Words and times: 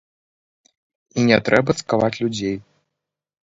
І 1.17 1.27
не 1.29 1.39
трэба 1.51 1.77
цкаваць 1.81 2.13
людзей. 2.21 2.57